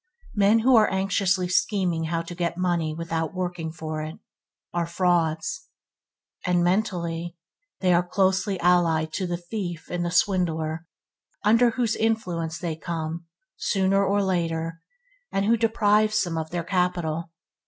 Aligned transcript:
Men 0.33 0.61
who 0.61 0.75
are 0.77 0.89
anxiously 0.89 1.47
scheming 1.47 2.05
how 2.05 2.23
to 2.23 2.33
get 2.33 2.57
money 2.57 2.91
without 2.95 3.35
working 3.35 3.71
for 3.71 4.01
it, 4.01 4.17
are 4.73 4.87
frauds, 4.87 5.67
and 6.43 6.63
mentally 6.63 7.37
they 7.81 7.93
are 7.93 8.01
closely 8.01 8.59
allied 8.61 9.13
to 9.13 9.27
the 9.27 9.37
thief 9.37 9.91
and 9.91 10.11
swindler 10.11 10.87
under 11.43 11.69
whose 11.69 11.95
influence 11.95 12.57
they 12.57 12.75
come, 12.75 13.27
sooner 13.57 14.03
or 14.03 14.23
later, 14.23 14.81
and 15.31 15.45
who 15.45 15.55
deprives 15.55 16.19
them 16.23 16.35
of 16.35 16.49
their 16.49 16.63
capital. 16.63 17.29